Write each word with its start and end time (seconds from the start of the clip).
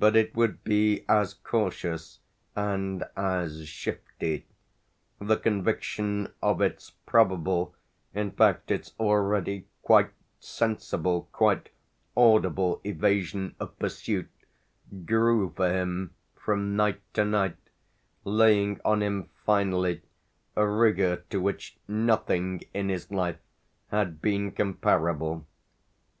But 0.00 0.16
it 0.16 0.34
would 0.34 0.64
be 0.64 1.04
as 1.08 1.32
cautious 1.34 2.18
and 2.56 3.04
as 3.16 3.68
shifty; 3.68 4.46
the 5.20 5.36
conviction 5.36 6.32
of 6.42 6.60
its 6.60 6.90
probable, 6.90 7.76
in 8.12 8.32
fact 8.32 8.72
its 8.72 8.94
already 8.98 9.68
quite 9.80 10.10
sensible, 10.40 11.28
quite 11.30 11.68
audible 12.16 12.80
evasion 12.82 13.54
of 13.60 13.78
pursuit 13.78 14.28
grew 15.04 15.52
for 15.54 15.68
him 15.72 16.16
from 16.34 16.74
night 16.74 17.00
to 17.14 17.24
night, 17.24 17.56
laying 18.24 18.80
on 18.84 19.04
him 19.04 19.30
finally 19.46 20.02
a 20.56 20.66
rigour 20.66 21.18
to 21.30 21.40
which 21.40 21.78
nothing 21.86 22.62
in 22.74 22.88
his 22.88 23.08
life 23.12 23.38
had 23.92 24.20
been 24.20 24.50
comparable. 24.50 25.46